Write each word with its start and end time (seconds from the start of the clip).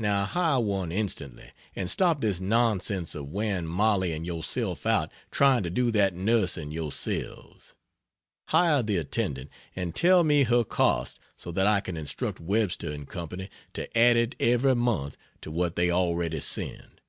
Now 0.00 0.24
hire 0.24 0.58
one 0.58 0.90
instantly, 0.90 1.52
and 1.76 1.88
stop 1.88 2.20
this 2.20 2.40
nonsense 2.40 3.14
of 3.14 3.28
wearing 3.30 3.66
Mollie 3.66 4.12
and 4.12 4.26
yourself 4.26 4.86
out 4.86 5.12
trying 5.30 5.62
to 5.62 5.70
do 5.70 5.92
that 5.92 6.14
nursing 6.14 6.72
yourselves. 6.72 7.76
Hire 8.48 8.82
the 8.82 8.96
attendant, 8.96 9.50
and 9.76 9.94
tell 9.94 10.24
me 10.24 10.42
her 10.42 10.64
cost 10.64 11.20
so 11.36 11.52
that 11.52 11.68
I 11.68 11.78
can 11.78 11.96
instruct 11.96 12.40
Webster 12.40 12.98
& 13.04 13.06
Co. 13.06 13.28
to 13.74 13.96
add 13.96 14.16
it 14.16 14.34
every 14.40 14.74
month 14.74 15.16
to 15.42 15.52
what 15.52 15.76
they 15.76 15.92
already 15.92 16.40
send. 16.40 17.00